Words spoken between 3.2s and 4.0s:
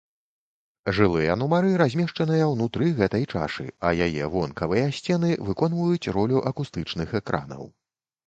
чашы, а